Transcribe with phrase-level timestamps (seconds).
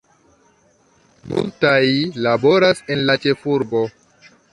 [1.33, 1.83] Multaj
[2.29, 3.83] laboras en la ĉefurbo.